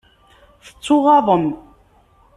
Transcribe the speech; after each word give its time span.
Tettuɣaḍem. 0.65 1.45